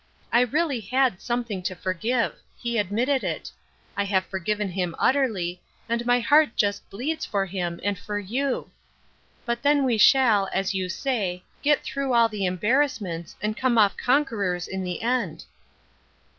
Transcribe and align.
I 0.33 0.41
really 0.41 0.79
had 0.79 1.21
something 1.21 1.61
to 1.61 1.75
forgive. 1.75 2.33
He 2.57 2.79
admitted 2.79 3.23
it. 3.23 3.51
I 3.95 4.03
have 4.05 4.25
forgiven 4.25 4.67
him 4.69 4.95
utterly, 4.97 5.61
and 5.87 6.03
my 6.07 6.19
heart 6.19 6.55
just 6.55 6.89
bleeds 6.89 7.23
for 7.23 7.45
him 7.45 7.79
and 7.83 7.99
for 7.99 8.17
you. 8.17 8.71
But 9.45 9.61
then 9.61 9.83
we 9.85 9.99
shall, 9.99 10.49
as 10.51 10.73
you 10.73 10.89
say, 10.89 11.43
get 11.61 11.83
through 11.83 12.13
all 12.15 12.29
th« 12.29 12.39
16 12.41 12.51
Ruth 12.51 12.57
Erskine's 12.57 12.59
Crosses, 12.61 12.65
embarrassments, 12.65 13.35
and 13.43 13.57
come 13.57 13.77
off 13.77 13.95
conquerors 13.95 14.67
in 14.67 14.83
tha 14.83 15.03
end." 15.03 15.45